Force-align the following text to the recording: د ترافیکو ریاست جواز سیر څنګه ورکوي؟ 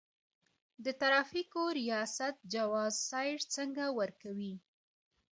د 0.83 0.85
ترافیکو 1.01 1.61
ریاست 1.79 2.35
جواز 2.53 2.93
سیر 3.09 3.39
څنګه 3.55 3.85
ورکوي؟ 3.99 4.55